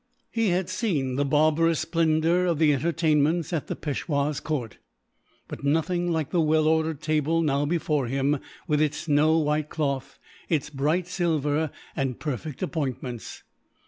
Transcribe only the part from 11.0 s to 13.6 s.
silver, and perfect appointments.